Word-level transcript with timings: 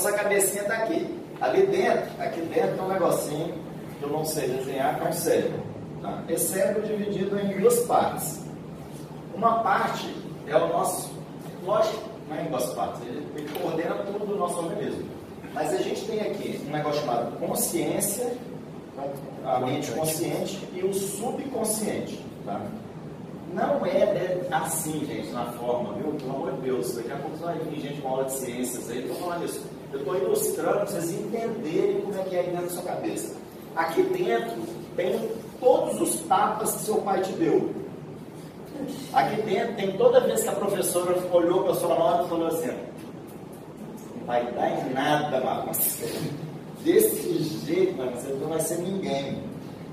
Nossa 0.00 0.12
cabecinha 0.12 0.62
está 0.62 0.76
aqui. 0.76 1.14
Ali 1.42 1.66
dentro, 1.66 2.08
aqui 2.18 2.40
dentro 2.40 2.74
tem 2.74 2.84
um 2.84 2.88
negocinho 2.88 3.54
que 3.98 4.02
eu 4.02 4.08
não 4.08 4.24
sei 4.24 4.48
desenhar, 4.48 4.98
que 4.98 5.06
é 5.06 5.10
um 5.10 5.12
cérebro. 5.12 5.60
Tá? 6.00 6.22
Esse 6.26 6.54
cérebro 6.54 6.84
é 6.84 6.86
dividido 6.86 7.38
em 7.38 7.60
duas 7.60 7.80
partes. 7.80 8.40
Uma 9.34 9.62
parte 9.62 10.16
é 10.46 10.56
o 10.56 10.68
nosso, 10.68 11.12
lógico, 11.66 12.02
não 12.30 12.36
é 12.38 12.44
em 12.44 12.46
duas 12.46 12.72
partes, 12.72 13.02
ele, 13.02 13.26
ele 13.36 13.48
coordena 13.60 13.96
tudo 13.96 14.24
do 14.24 14.36
nosso 14.36 14.58
organismo. 14.58 15.06
Mas 15.52 15.74
a 15.74 15.82
gente 15.82 16.02
tem 16.06 16.20
aqui 16.22 16.64
um 16.66 16.70
negócio 16.70 17.02
chamado 17.02 17.38
consciência, 17.38 18.32
então, 18.94 19.10
a 19.44 19.60
mente 19.60 19.90
consciente 19.90 20.66
e 20.72 20.82
o 20.82 20.94
subconsciente. 20.94 22.24
Tá? 22.46 22.58
Não 23.52 23.84
é 23.84 24.48
assim, 24.50 25.04
gente, 25.04 25.30
na 25.30 25.44
forma, 25.52 25.92
viu? 25.92 26.14
Pelo 26.14 26.36
amor 26.36 26.52
de 26.54 26.60
Deus, 26.62 26.94
daqui 26.94 27.12
a 27.12 27.16
pouco 27.16 27.36
vai 27.36 27.58
vir 27.58 27.80
gente 27.80 28.00
com 28.00 28.08
aula 28.08 28.24
de 28.24 28.32
ciências 28.32 28.88
aí, 28.88 29.02
estou 29.02 29.16
falando 29.16 29.44
isso. 29.44 29.79
Eu 29.92 29.98
estou 29.98 30.16
ilustrando 30.16 30.70
para 30.70 30.86
vocês 30.86 31.10
entenderem 31.10 32.00
como 32.02 32.18
é 32.18 32.22
que 32.22 32.36
é 32.36 32.40
aí 32.40 32.46
dentro 32.46 32.66
da 32.66 32.70
sua 32.70 32.82
cabeça. 32.82 33.36
Aqui 33.74 34.02
dentro 34.02 34.62
tem 34.96 35.30
todos 35.58 36.00
os 36.00 36.20
tapas 36.22 36.74
que 36.74 36.82
seu 36.82 36.96
pai 36.98 37.20
te 37.22 37.32
deu. 37.32 37.70
Aqui 39.12 39.42
dentro 39.42 39.74
tem 39.74 39.96
toda 39.96 40.20
vez 40.20 40.42
que 40.42 40.48
a 40.48 40.52
professora 40.52 41.16
olhou 41.32 41.64
para 41.64 41.72
a 41.72 41.74
sua 41.74 41.94
nota 41.96 42.24
e 42.24 42.28
falou 42.28 42.46
assim, 42.46 42.70
não 44.16 44.26
vai 44.26 44.52
dar 44.52 44.70
em 44.70 44.92
nada, 44.92 45.40
Marcos. 45.40 45.98
Desse 46.84 47.38
jeito, 47.66 47.96
Marcos, 47.96 48.22
você 48.22 48.32
não 48.34 48.48
vai 48.48 48.60
ser 48.60 48.78
ninguém. 48.78 49.42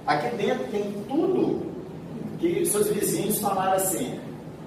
Aqui 0.06 0.36
dentro 0.38 0.66
tem 0.68 0.94
tudo 1.08 1.66
que 2.40 2.66
seus 2.66 2.88
vizinhos 2.88 3.40
falaram 3.40 3.74
assim, 3.74 4.20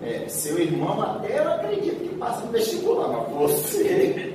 é, 0.02 0.29
seu 0.29 0.59
irmão 0.59 1.01
até 1.01 1.38
eu 1.38 1.52
acredito 1.52 2.09
que 2.09 2.15
passa 2.16 2.45
no 2.45 2.52
vestibular, 2.52 3.09
mas 3.09 3.33
você 3.33 4.30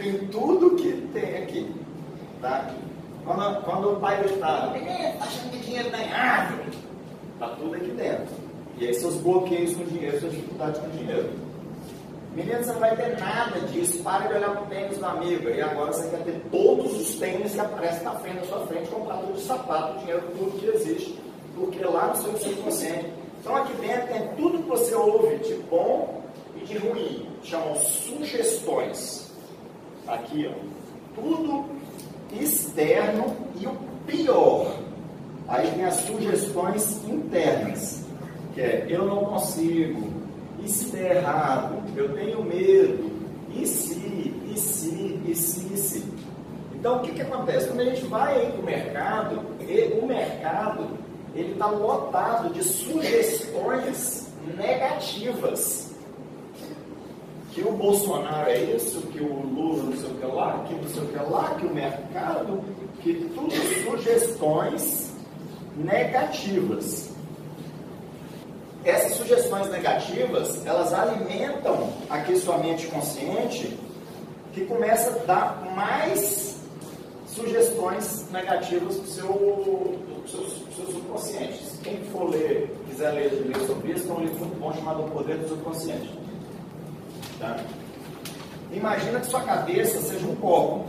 tem 0.00 0.18
tudo 0.28 0.76
que 0.76 0.92
tem 1.12 1.42
aqui. 1.42 1.70
Tá? 2.40 2.70
Quando, 3.24 3.62
quando 3.64 3.92
o 3.92 3.96
pai 4.00 4.22
gritava, 4.22 4.76
está 4.76 5.24
achando 5.24 5.50
que 5.50 5.58
dinheiro 5.58 5.86
está 5.88 6.00
em 6.00 6.12
árvore? 6.12 6.70
Está 7.34 7.48
tudo 7.48 7.74
aqui 7.74 7.90
dentro. 7.90 8.34
E 8.78 8.86
aí 8.86 8.94
seus 8.94 9.16
bloqueios 9.16 9.76
com 9.76 9.84
dinheiro, 9.84 10.18
suas 10.18 10.32
dificuldades 10.32 10.80
com 10.80 10.88
dinheiro. 10.90 11.30
Menino, 12.34 12.62
você 12.62 12.72
não 12.72 12.80
vai 12.80 12.96
ter 12.96 13.18
nada 13.18 13.60
disso. 13.60 14.02
Para 14.02 14.28
de 14.28 14.34
olhar 14.34 14.50
para 14.52 14.62
o 14.62 14.66
tênis 14.66 14.98
do 14.98 15.04
amigo. 15.04 15.48
E 15.48 15.60
agora 15.60 15.92
você 15.92 16.08
quer 16.08 16.22
ter 16.24 16.40
todos 16.50 16.98
os 16.98 17.14
tênis 17.16 17.52
que 17.52 17.60
aparecem 17.60 18.04
na 18.04 18.12
frente, 18.12 18.36
na 18.36 18.44
sua 18.44 18.66
frente, 18.66 18.88
comprar 18.88 19.18
tudo 19.18 19.34
de 19.34 19.42
sapato, 19.42 19.98
dinheiro, 19.98 20.22
tudo 20.38 20.58
que 20.58 20.66
existe. 20.66 21.18
Porque 21.54 21.84
lá 21.84 22.06
no 22.06 22.16
seu 22.16 22.36
subconsciente. 22.38 23.12
Então 23.40 23.56
aqui 23.56 23.74
dentro 23.74 24.06
tem 24.06 24.28
tudo 24.36 24.62
que 24.62 24.68
você 24.68 24.94
ouve 24.94 25.36
de 25.38 25.54
bom 25.68 26.22
e 26.56 26.64
de 26.64 26.78
ruim. 26.78 27.28
Chamam 27.42 27.74
sugestões. 27.76 29.29
Aqui, 30.10 30.50
ó. 30.50 31.20
Tudo 31.20 31.66
externo 32.32 33.36
e 33.60 33.66
o 33.66 33.76
pior. 34.04 34.76
Aí 35.46 35.70
tem 35.70 35.84
as 35.84 35.94
sugestões 35.94 37.04
internas, 37.08 38.04
que 38.52 38.60
é 38.60 38.86
eu 38.88 39.06
não 39.06 39.24
consigo, 39.24 40.10
e 40.58 40.68
se 40.68 40.90
der 40.90 41.18
errado, 41.18 41.76
eu 41.96 42.12
tenho 42.14 42.42
medo, 42.42 43.08
e 43.54 43.64
se, 43.64 44.34
e 44.52 44.58
se, 44.58 45.20
e 45.26 45.34
se, 45.34 45.74
e 45.74 45.76
se. 45.76 46.04
Então 46.74 46.96
o 46.96 47.00
que, 47.00 47.12
que 47.12 47.22
acontece? 47.22 47.68
Quando 47.68 47.80
a 47.80 47.84
gente 47.84 48.04
vai 48.06 48.34
aí 48.34 48.50
para 48.50 48.60
o 48.60 48.64
mercado, 48.64 49.40
o 50.02 50.06
mercado 50.06 50.88
ele 51.36 51.52
está 51.52 51.66
lotado 51.66 52.52
de 52.52 52.64
sugestões 52.64 54.28
negativas 54.56 55.90
que 57.52 57.62
o 57.62 57.72
Bolsonaro 57.72 58.48
é 58.48 58.58
isso, 58.58 59.00
que 59.08 59.20
o 59.20 59.42
Lula 59.42 59.84
não 59.84 59.96
sei 59.96 60.10
o 60.10 60.14
que 60.14 60.26
lá, 60.26 60.64
que 60.66 60.74
não 60.74 60.88
sei 60.88 61.02
o 61.02 61.06
que 61.06 61.32
lá, 61.32 61.54
que 61.58 61.66
o 61.66 61.74
mercado, 61.74 62.64
que 63.00 63.14
tudo 63.34 63.52
sugestões 63.84 65.12
negativas. 65.76 67.10
Essas 68.84 69.12
sugestões 69.12 69.68
negativas, 69.70 70.64
elas 70.64 70.92
alimentam 70.92 71.92
aqui 72.08 72.36
sua 72.36 72.58
mente 72.58 72.86
consciente, 72.86 73.76
que 74.52 74.64
começa 74.64 75.10
a 75.10 75.24
dar 75.24 75.72
mais 75.74 76.56
sugestões 77.26 78.26
negativas 78.30 78.96
para 78.96 79.04
o 79.04 79.06
seu, 79.06 79.98
seu, 80.26 80.86
subconsciente. 80.86 81.64
Quem 81.82 81.98
for 82.04 82.30
ler, 82.30 82.74
quiser 82.88 83.10
ler, 83.10 83.30
ler 83.46 83.66
sobre 83.66 83.92
isso, 83.92 84.04
tem 84.04 84.16
um 84.16 84.20
livro 84.20 84.38
muito 84.38 84.58
bom 84.58 84.72
chamado 84.72 85.02
O 85.02 85.10
Poder 85.10 85.36
do 85.38 85.48
Subconsciente. 85.48 86.29
Tá? 87.40 87.56
Imagina 88.70 89.18
que 89.18 89.26
sua 89.26 89.40
cabeça 89.42 90.00
seja 90.02 90.26
um 90.26 90.36
copo. 90.36 90.84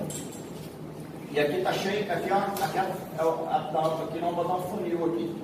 E 1.32 1.40
aqui 1.40 1.58
está 1.58 1.72
cheio, 1.72 2.12
aqui, 2.12 2.30
ó, 2.30 2.38
aqui 2.38 2.78
a 2.78 2.84
tampa, 3.72 4.04
aqui 4.04 4.20
vamos 4.20 4.36
botar 4.36 4.56
um 4.56 4.62
funil 4.64 5.06
aqui. 5.06 5.42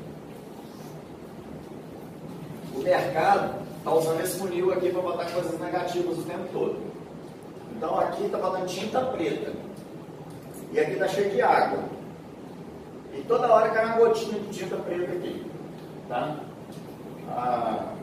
O 2.75 2.79
mercado 2.79 3.55
está 3.77 3.93
usando 3.93 4.21
esse 4.21 4.37
funil 4.37 4.73
aqui 4.73 4.89
para 4.89 5.01
botar 5.01 5.25
coisas 5.31 5.57
negativas 5.59 6.17
o 6.17 6.23
tempo 6.23 6.45
todo. 6.51 6.77
Então 7.75 7.97
aqui 7.99 8.25
está 8.25 8.37
botando 8.37 8.67
tinta 8.67 8.99
preta. 8.99 9.53
E 10.73 10.79
aqui 10.79 10.91
está 10.91 11.07
cheio 11.07 11.31
de 11.31 11.41
água. 11.41 11.79
E 13.13 13.21
toda 13.21 13.47
hora 13.47 13.69
cai 13.69 13.85
uma 13.85 13.97
gotinha 13.97 14.39
de 14.39 14.49
tinta 14.49 14.75
preta 14.75 15.13
aqui. 15.13 15.49
Tá? 16.09 16.35
Ah, 17.29 17.93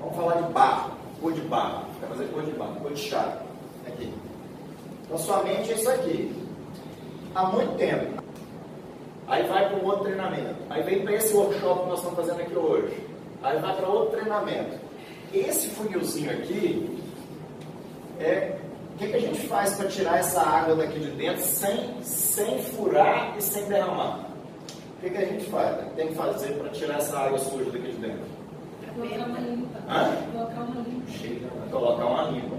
vamos 0.00 0.16
falar 0.16 0.42
de 0.42 0.52
barro, 0.52 0.90
cor 1.22 1.32
de 1.32 1.40
barro. 1.42 1.86
Vai 2.00 2.08
fazer 2.10 2.24
cor 2.26 2.42
de 2.42 2.52
barro, 2.52 2.74
cor 2.80 2.92
de 2.92 3.00
chá. 3.00 3.38
Aqui. 3.86 4.12
Então 5.04 5.18
sua 5.18 5.42
mente 5.42 5.70
é 5.70 5.74
isso 5.74 5.90
aqui. 5.90 6.34
Há 7.34 7.46
muito 7.46 7.76
tempo. 7.78 8.22
Aí 9.28 9.46
vai 9.46 9.68
para 9.68 9.78
um 9.78 9.86
outro 9.86 10.04
treinamento. 10.04 10.56
Aí 10.68 10.82
vem 10.82 11.02
para 11.02 11.14
esse 11.14 11.32
workshop 11.34 11.82
que 11.82 11.88
nós 11.88 11.98
estamos 12.00 12.18
fazendo 12.18 12.42
aqui 12.42 12.56
hoje. 12.56 12.94
Aí 13.42 13.58
vai 13.60 13.76
para 13.76 13.88
outro 13.88 14.18
treinamento. 14.18 14.78
Esse 15.32 15.68
funilzinho 15.70 16.30
aqui 16.30 16.98
é 18.20 18.58
o 18.94 18.98
que, 18.98 19.08
que, 19.08 19.16
a 19.16 19.20
gente 19.20 19.40
faz 19.46 19.74
para 19.74 19.88
tirar 19.88 20.18
essa 20.18 20.42
água 20.42 20.76
daqui 20.76 21.00
de 21.00 21.10
dentro 21.12 21.42
sem, 21.42 22.02
sem 22.02 22.62
furar 22.62 23.34
e 23.38 23.42
sem 23.42 23.64
derramar? 23.64 24.26
O 24.98 25.00
que, 25.00 25.10
que 25.10 25.16
a 25.16 25.24
gente 25.24 25.46
faz? 25.46 25.78
Tem 25.96 26.08
que 26.08 26.14
fazer 26.14 26.52
para 26.58 26.68
tirar 26.68 26.98
essa 26.98 27.18
água 27.18 27.38
suja 27.38 27.70
daqui 27.70 27.90
de 27.90 27.96
dentro? 27.96 28.41
Colocar 29.08 29.26
uma 29.26 29.38
limpa. 29.40 29.78
Hã? 29.88 30.16
Colocar 30.32 30.60
uma 30.60 30.80
limpa. 30.82 31.10
Chega, 31.10 31.48
colocar 31.70 32.06
uma 32.06 32.22
limpa. 32.30 32.56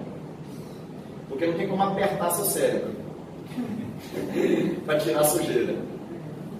Porque 1.29 1.47
não 1.47 1.53
tem 1.53 1.67
como 1.67 1.83
apertar 1.83 2.29
seu 2.31 2.45
cérebro 2.45 2.91
para 4.85 4.99
tirar 4.99 5.21
a 5.21 5.23
sujeira. 5.23 5.75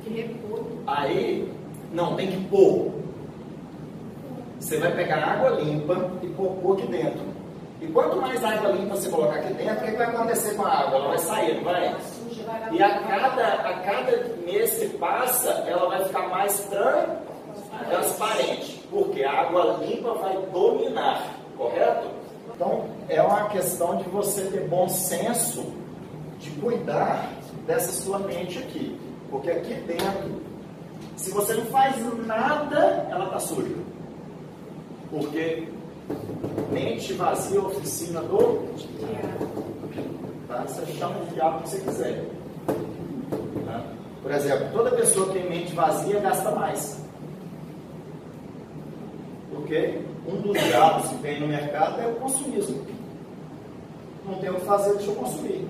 Que 0.03 0.09
repor. 0.21 0.63
Aí, 0.88 1.51
não, 1.91 2.16
tem 2.16 2.27
que 2.31 2.44
pôr. 2.47 2.91
Você 4.59 4.77
vai 4.77 4.91
pegar 4.95 5.17
água 5.17 5.49
limpa 5.61 6.11
e 6.21 6.27
pôr, 6.27 6.51
pôr 6.61 6.77
aqui 6.77 6.88
dentro. 6.88 7.21
E 7.81 7.88
quanto 7.88 8.15
mais 8.21 8.41
água 8.44 8.71
limpa 8.71 8.95
você 8.95 9.09
colocar 9.09 9.35
aqui 9.39 9.53
dentro, 9.55 9.85
o 9.85 9.91
que 9.91 9.97
vai 9.97 10.07
acontecer 10.07 10.55
com 10.55 10.63
a 10.65 10.69
água? 10.69 11.00
Ela 11.00 11.07
vai 11.09 11.17
sair, 11.19 11.55
não 11.57 11.63
vai? 11.65 11.95
E 12.71 12.81
a 12.81 13.00
cada, 13.00 13.47
a 13.47 13.73
cada 13.79 14.27
mês 14.45 14.77
que 14.79 14.88
passa, 14.97 15.50
ela 15.67 15.89
vai 15.89 16.03
ficar 16.05 16.29
mais 16.29 16.59
tran- 16.69 17.17
transparente. 17.89 18.82
Porque 18.94 19.24
a 19.24 19.42
água 19.42 19.80
limpa 19.81 20.14
vai 20.14 20.38
dominar, 20.54 21.36
correto? 21.58 22.08
Então, 22.54 22.86
é 23.09 23.20
uma 23.24 23.50
questão 23.50 23.98
de 23.98 24.04
você 24.04 24.44
ter 24.44 24.68
bom 24.68 24.88
senso 24.88 25.66
de 26.40 26.52
cuidar 26.52 27.28
dessa 27.66 27.92
sua 27.92 28.20
mente 28.20 28.59
aqui. 28.59 28.96
Porque 29.31 29.50
aqui 29.50 29.74
dentro, 29.74 30.40
se 31.16 31.31
você 31.31 31.56
não 31.56 31.66
faz 31.66 31.96
nada, 32.28 33.08
ela 33.09 33.26
está 33.26 33.40
suja. 33.40 33.76
Porque 35.10 35.68
mente 36.72 37.14
vazia, 37.14 37.62
oficina 37.62 38.22
do 38.22 38.70
tá? 40.48 40.66
Você 40.68 40.86
chama 40.94 41.16
de 41.25 41.34
diabo 41.34 41.63
que 41.63 41.69
você 41.69 41.80
quiser. 41.80 42.25
Tá? 43.66 43.84
Por 44.22 44.31
exemplo, 44.31 44.68
toda 44.72 44.92
pessoa 44.92 45.28
que 45.30 45.39
tem 45.39 45.50
mente 45.50 45.74
vazia 45.74 46.19
gasta 46.19 46.51
mais. 46.51 47.04
Porque 49.63 49.98
um 50.27 50.42
dos 50.42 50.62
diabos 50.62 51.07
que 51.10 51.15
tem 51.19 51.39
no 51.39 51.48
mercado 51.48 52.01
é 52.01 52.07
o 52.07 52.15
consumismo. 52.15 52.86
Não 54.25 54.36
tem 54.36 54.50
o 54.50 54.56
que 54.56 54.65
fazer, 54.65 54.94
deixa 54.95 55.12
eu 55.12 55.15
consumir. 55.15 55.65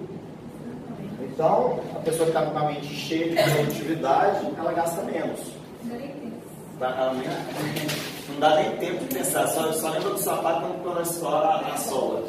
Então, 1.21 1.79
a 1.95 1.99
pessoa 1.99 2.25
que 2.29 2.35
está 2.37 2.45
com 2.51 2.57
a 2.57 2.65
mente 2.65 2.87
cheia 2.87 3.29
de 3.29 3.51
produtividade, 3.53 4.47
ela 4.57 4.73
gasta 4.73 5.03
menos. 5.03 5.39
Tá? 6.79 7.13
Nem- 7.13 7.27
não 8.29 8.39
dá 8.39 8.55
nem 8.55 8.77
tempo 8.77 9.05
de 9.05 9.13
pensar, 9.15 9.47
só, 9.47 9.71
só 9.73 9.89
lembra 9.91 10.09
do 10.09 10.17
sapato 10.17 10.67
quando 10.81 11.01
estoura 11.01 11.57
a 11.57 11.77
sola. 11.77 12.23